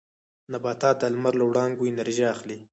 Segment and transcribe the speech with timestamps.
[0.51, 2.57] نباتات د لمر له وړانګو انرژي اخلي